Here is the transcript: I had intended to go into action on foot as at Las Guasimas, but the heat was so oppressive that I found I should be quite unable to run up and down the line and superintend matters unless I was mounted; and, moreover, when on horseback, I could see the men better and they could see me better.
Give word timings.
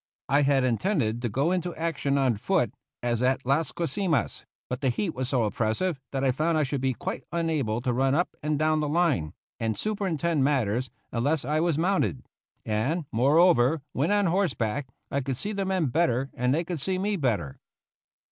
I 0.27 0.41
had 0.41 0.63
intended 0.63 1.21
to 1.21 1.29
go 1.29 1.51
into 1.51 1.75
action 1.75 2.17
on 2.17 2.37
foot 2.37 2.73
as 3.03 3.21
at 3.21 3.45
Las 3.45 3.71
Guasimas, 3.71 4.47
but 4.67 4.81
the 4.81 4.89
heat 4.89 5.11
was 5.13 5.29
so 5.29 5.43
oppressive 5.43 6.01
that 6.11 6.23
I 6.23 6.31
found 6.31 6.57
I 6.57 6.63
should 6.63 6.81
be 6.81 6.93
quite 6.95 7.23
unable 7.31 7.81
to 7.81 7.93
run 7.93 8.15
up 8.15 8.35
and 8.41 8.57
down 8.57 8.79
the 8.79 8.89
line 8.89 9.35
and 9.59 9.77
superintend 9.77 10.43
matters 10.43 10.89
unless 11.11 11.45
I 11.45 11.59
was 11.59 11.77
mounted; 11.77 12.23
and, 12.65 13.05
moreover, 13.11 13.83
when 13.93 14.11
on 14.11 14.25
horseback, 14.25 14.87
I 15.11 15.21
could 15.21 15.37
see 15.37 15.51
the 15.51 15.65
men 15.65 15.85
better 15.89 16.31
and 16.33 16.51
they 16.51 16.63
could 16.63 16.79
see 16.79 16.97
me 16.97 17.15
better. 17.15 17.59